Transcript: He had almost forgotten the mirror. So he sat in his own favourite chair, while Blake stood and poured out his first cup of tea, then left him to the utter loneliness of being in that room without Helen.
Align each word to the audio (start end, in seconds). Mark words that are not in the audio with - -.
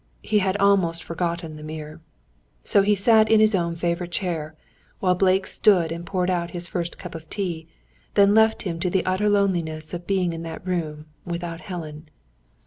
He 0.23 0.39
had 0.39 0.57
almost 0.57 1.03
forgotten 1.03 1.57
the 1.57 1.63
mirror. 1.63 2.01
So 2.63 2.81
he 2.81 2.95
sat 2.95 3.29
in 3.29 3.39
his 3.39 3.53
own 3.53 3.75
favourite 3.75 4.11
chair, 4.11 4.55
while 4.99 5.13
Blake 5.13 5.45
stood 5.45 5.91
and 5.91 6.07
poured 6.07 6.31
out 6.31 6.49
his 6.57 6.67
first 6.67 6.97
cup 6.97 7.13
of 7.13 7.29
tea, 7.29 7.67
then 8.15 8.33
left 8.33 8.63
him 8.63 8.79
to 8.79 8.89
the 8.89 9.05
utter 9.05 9.29
loneliness 9.29 9.93
of 9.93 10.07
being 10.07 10.33
in 10.33 10.41
that 10.41 10.65
room 10.65 11.05
without 11.23 11.61
Helen. 11.61 12.09